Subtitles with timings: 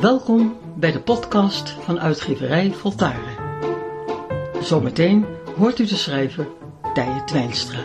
[0.00, 3.36] Welkom bij de podcast van uitgeverij Voltaren.
[4.62, 5.26] Zometeen
[5.56, 6.48] hoort u de schrijver
[6.94, 7.84] Tije Twijnstra.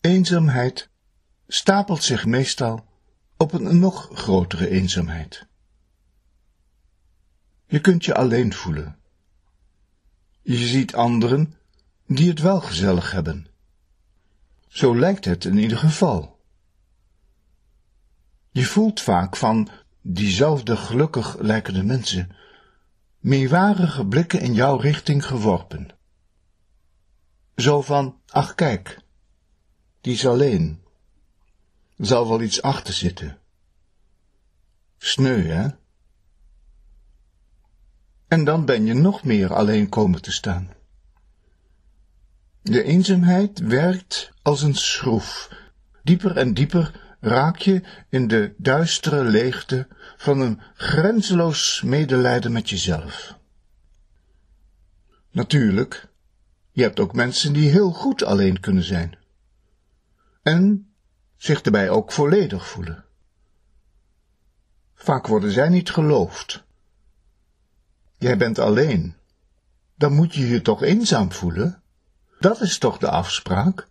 [0.00, 0.90] Eenzaamheid
[1.46, 2.84] stapelt zich meestal
[3.36, 5.46] op een nog grotere eenzaamheid.
[7.66, 8.98] Je kunt je alleen voelen.
[10.42, 11.54] Je ziet anderen
[12.06, 13.46] die het wel gezellig hebben.
[14.68, 16.40] Zo lijkt het in ieder geval.
[18.50, 19.68] Je voelt vaak van
[20.00, 22.36] diezelfde gelukkig lijkende mensen
[23.18, 25.88] meewarige blikken in jouw richting geworpen.
[27.56, 28.98] Zo van, ach kijk,
[30.00, 30.85] die is alleen.
[31.96, 33.38] Zal wel iets achter zitten.
[34.98, 35.68] Sneu, hè?
[38.28, 40.70] En dan ben je nog meer alleen komen te staan.
[42.62, 45.50] De eenzaamheid werkt als een schroef.
[46.02, 53.38] Dieper en dieper raak je in de duistere leegte van een grenzeloos medelijden met jezelf.
[55.30, 56.08] Natuurlijk,
[56.70, 59.18] je hebt ook mensen die heel goed alleen kunnen zijn.
[60.42, 60.90] En
[61.36, 63.04] zich daarbij ook volledig voelen.
[64.94, 66.64] Vaak worden zij niet geloofd.
[68.18, 69.14] Jij bent alleen.
[69.94, 71.82] Dan moet je je toch eenzaam voelen?
[72.38, 73.88] Dat is toch de afspraak?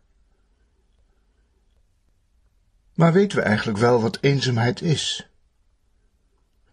[2.93, 5.29] Maar weten we eigenlijk wel wat eenzaamheid is?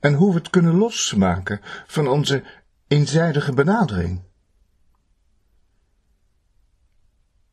[0.01, 2.45] En hoe we het kunnen losmaken van onze
[2.87, 4.23] eenzijdige benadering?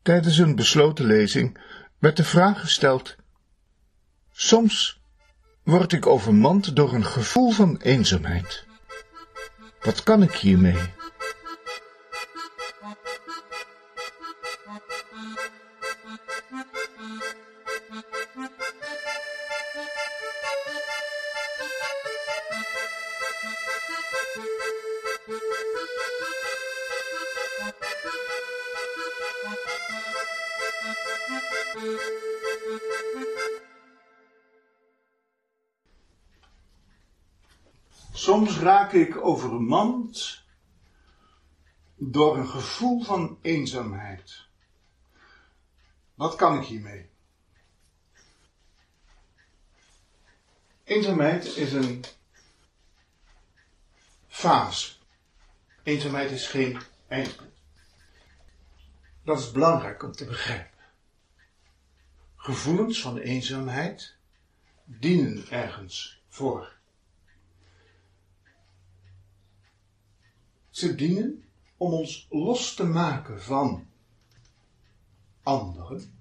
[0.02, 1.58] Tijdens een besloten lezing
[2.00, 3.16] werd de vraag gesteld:
[4.32, 5.00] Soms
[5.62, 8.66] word ik overmand door een gevoel van eenzaamheid.
[9.80, 10.98] Wat kan ik hiermee?
[38.12, 40.42] Soms raak ik overmand
[41.96, 44.46] door een gevoel van eenzaamheid.
[46.14, 47.10] Wat kan ik hiermee?
[50.84, 52.04] Eenzaamheid is een
[54.28, 54.92] fase.
[55.82, 57.54] Eenzaamheid is geen eindpunt.
[59.24, 60.79] Dat is belangrijk om te begrijpen.
[62.42, 64.16] Gevoelens van eenzaamheid
[64.84, 66.72] dienen ergens voor.
[70.70, 71.44] Ze dienen
[71.76, 73.86] om ons los te maken van
[75.42, 76.18] anderen,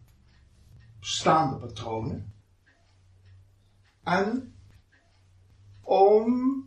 [0.99, 2.33] bestaande patronen,
[4.03, 4.53] en
[5.81, 6.63] om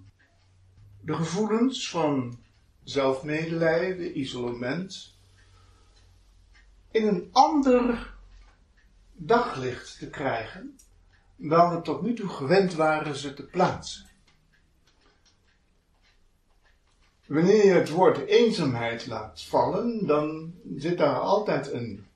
[1.01, 2.39] de gevoelens van
[2.83, 5.17] zelfmedelijden, isolement,
[6.91, 8.12] in een ander
[9.27, 10.77] daglicht te krijgen
[11.37, 14.07] dan we tot nu toe gewend waren ze te plaatsen.
[17.27, 22.07] Wanneer je het woord eenzaamheid laat vallen, dan zit daar altijd een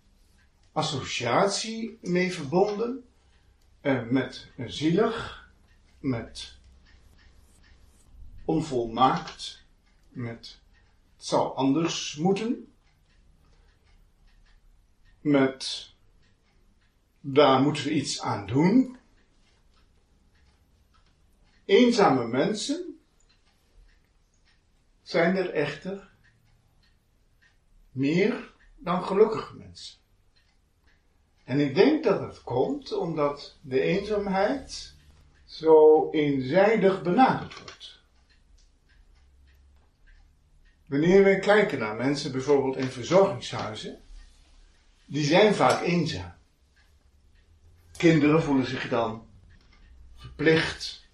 [0.73, 3.05] associatie mee verbonden.
[3.81, 5.49] Eh, met zielig,
[5.99, 6.59] met
[8.45, 9.63] onvolmaakt,
[10.09, 10.59] met
[11.17, 12.73] het zou anders moeten,
[15.21, 15.95] met
[17.29, 18.97] daar moeten we iets aan doen.
[21.65, 22.99] Eenzame mensen
[25.03, 26.11] zijn er echter
[27.91, 29.97] meer dan gelukkige mensen.
[31.45, 34.95] En ik denk dat het komt omdat de eenzaamheid
[35.45, 38.01] zo eenzijdig benaderd wordt.
[40.87, 44.01] Wanneer we kijken naar mensen bijvoorbeeld in verzorgingshuizen,
[45.07, 46.36] die zijn vaak eenzaam.
[47.97, 49.27] Kinderen voelen zich dan
[50.15, 51.09] verplicht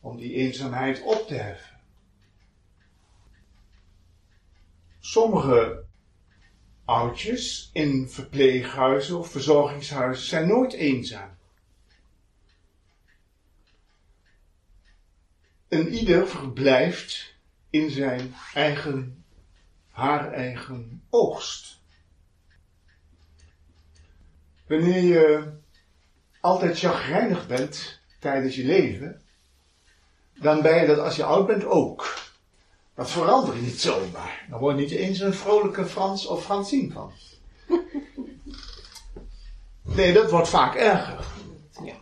[0.00, 1.80] om die eenzaamheid op te heffen.
[5.00, 5.84] Sommige
[6.84, 11.36] oudjes in verpleeghuizen of verzorgingshuizen zijn nooit eenzaam.
[15.68, 17.34] En ieder verblijft
[17.70, 19.24] in zijn eigen,
[19.88, 21.82] haar eigen oogst.
[24.66, 25.52] Wanneer je
[26.40, 29.22] altijd chagrijnig bent tijdens je leven,
[30.34, 32.22] dan ben je dat als je oud bent ook.
[32.94, 34.46] Dat verandert niet zomaar.
[34.50, 37.12] Dan word je niet eens een vrolijke Frans of Fransien van.
[39.86, 41.24] Nee, dat wordt vaak erger.
[41.84, 41.94] Ja.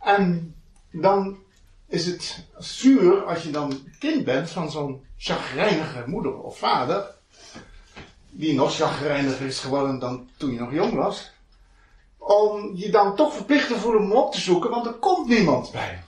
[0.00, 0.54] En
[0.90, 1.38] dan
[1.86, 7.14] is het zuur als je dan kind bent van zo'n chagrijnige moeder of vader,
[8.30, 11.33] die nog chagrijniger is geworden dan toen je nog jong was,
[12.24, 15.72] om je dan toch verplicht te voelen om op te zoeken, want er komt niemand
[15.72, 16.02] bij.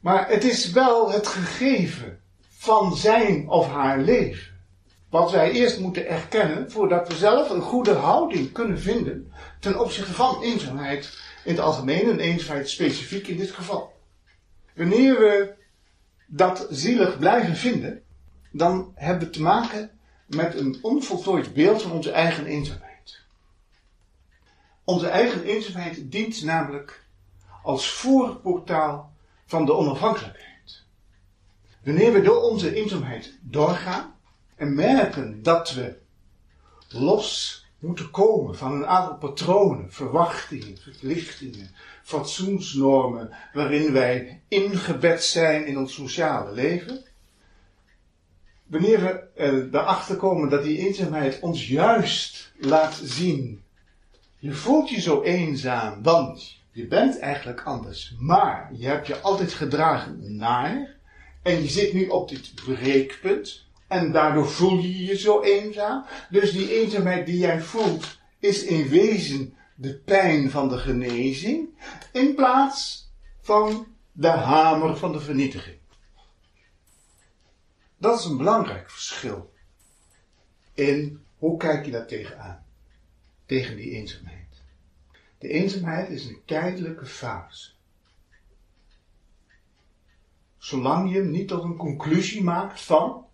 [0.00, 4.54] Maar het is wel het gegeven van zijn of haar leven.
[5.10, 10.12] Wat wij eerst moeten erkennen voordat we zelf een goede houding kunnen vinden ten opzichte
[10.12, 13.92] van eenzaamheid in het algemeen en eenzaamheid specifiek in dit geval.
[14.74, 15.54] Wanneer we
[16.26, 18.02] dat zielig blijven vinden,
[18.52, 19.90] dan hebben we te maken
[20.26, 22.95] met een onvoltooid beeld van onze eigen eenzaamheid.
[24.86, 27.04] Onze eigen eenzaamheid dient namelijk
[27.62, 29.12] als voorportaal
[29.46, 30.82] van de onafhankelijkheid.
[31.84, 34.14] Wanneer we door onze eenzaamheid doorgaan
[34.56, 35.96] en merken dat we
[36.88, 41.70] los moeten komen van een aantal patronen, verwachtingen, verplichtingen,
[42.02, 47.04] fatsoensnormen waarin wij ingebed zijn in ons sociale leven.
[48.66, 49.00] Wanneer
[49.34, 53.64] we erachter komen dat die eenzaamheid ons juist laat zien,
[54.38, 59.52] je voelt je zo eenzaam, want je bent eigenlijk anders, maar je hebt je altijd
[59.52, 60.96] gedragen naar
[61.42, 66.04] en je zit nu op dit breekpunt en daardoor voel je je zo eenzaam.
[66.30, 71.68] Dus die eenzaamheid die jij voelt is in wezen de pijn van de genezing
[72.12, 73.10] in plaats
[73.40, 75.78] van de hamer van de vernietiging.
[77.98, 79.52] Dat is een belangrijk verschil
[80.74, 82.65] in hoe kijk je daar tegenaan,
[83.46, 84.62] tegen die eenzaamheid.
[85.38, 87.70] De eenzaamheid is een tijdelijke fase.
[90.58, 93.26] Zolang je niet tot een conclusie maakt van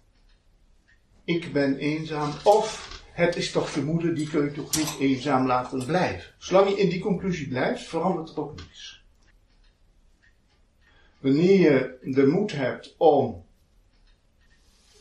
[1.25, 5.87] ik ben eenzaam of het is toch vermoeden, die kun je toch niet eenzaam laten
[5.87, 6.35] blijven.
[6.39, 9.05] Zolang je in die conclusie blijft, verandert er ook niets.
[11.19, 13.45] Wanneer je de moed hebt om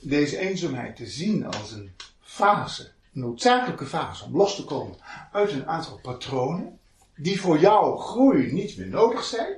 [0.01, 4.95] deze eenzaamheid te zien als een fase, noodzakelijke fase om los te komen
[5.31, 6.79] uit een aantal patronen,
[7.15, 9.57] die voor jouw groei niet meer nodig zijn,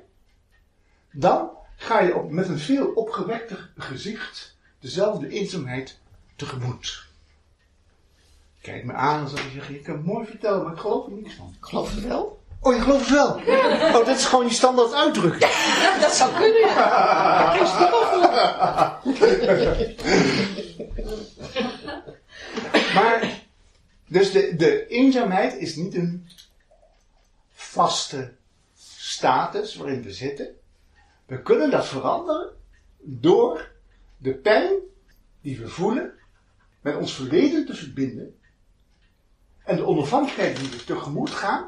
[1.11, 5.99] dan ga je op, met een veel opgewekter gezicht dezelfde eenzaamheid
[6.35, 7.05] tegemoet.
[8.61, 11.11] Kijk me aan en zeg je, je kan het mooi vertellen, maar ik geloof er
[11.11, 11.55] niets van.
[11.59, 12.41] Ik geloof het wel.
[12.59, 13.29] Oh, je gelooft het wel?
[13.29, 15.51] Oh, dat is gewoon je standaard uitdrukking.
[15.81, 17.53] Ja, dat zou kunnen, ja.
[22.95, 23.41] maar,
[24.13, 26.27] dus de, de eenzaamheid is niet een
[27.49, 28.35] vaste
[28.75, 30.55] status waarin we zitten.
[31.25, 32.53] We kunnen dat veranderen
[32.99, 33.71] door
[34.17, 34.73] de pijn
[35.41, 36.13] die we voelen
[36.81, 38.39] met ons verleden te verbinden
[39.63, 41.67] en de onafhankelijkheid die we tegemoet gaan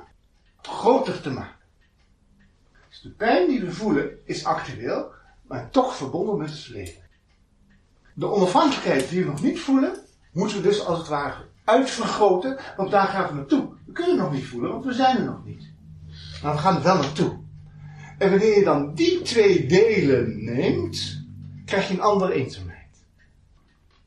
[0.61, 1.65] groter te maken.
[2.89, 5.11] Dus de pijn die we voelen is actueel,
[5.41, 7.03] maar toch verbonden met het verleden.
[8.13, 9.95] De onafhankelijkheid die we nog niet voelen,
[10.31, 13.67] moeten we dus als het ware uitvergroten, want daar gaan we naartoe.
[13.85, 15.71] We kunnen nog niet voelen, want we zijn er nog niet.
[16.43, 17.37] Maar we gaan er wel naartoe.
[18.17, 21.23] En wanneer je dan die twee delen neemt,
[21.65, 23.05] krijg je een andere eenzaamheid.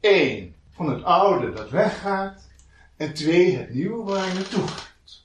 [0.00, 2.49] Eén, van het oude dat weggaat.
[2.97, 5.25] En twee, het nieuwe waar je naartoe gaat.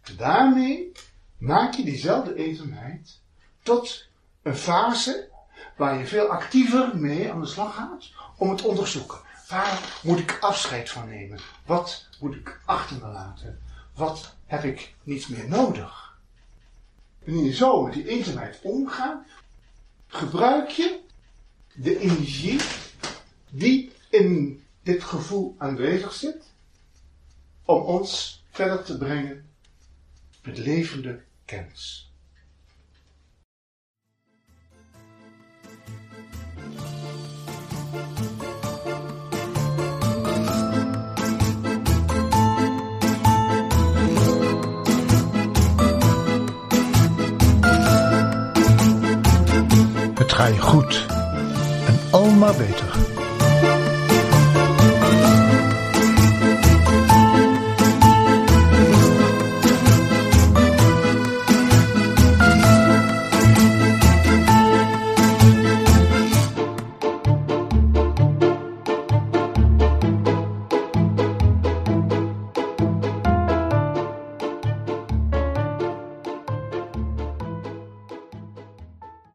[0.00, 0.92] En daarmee
[1.38, 3.20] maak je diezelfde eenzaamheid
[3.62, 4.08] tot
[4.42, 5.28] een fase
[5.76, 9.18] waar je veel actiever mee aan de slag gaat om het onderzoeken.
[9.54, 11.38] Waar moet ik afscheid van nemen?
[11.66, 13.60] Wat moet ik achter me laten?
[13.94, 16.18] Wat heb ik niet meer nodig?
[17.24, 19.26] Wanneer je zo met die eenzaamheid omgaat,
[20.06, 21.00] gebruik je
[21.74, 22.60] de energie
[23.50, 26.44] die in dit gevoel aanwezig zit,
[27.64, 29.50] om ons verder te brengen
[30.42, 32.12] met levende kennis.
[50.34, 51.06] Ga je goed
[51.86, 53.23] en al maar beter.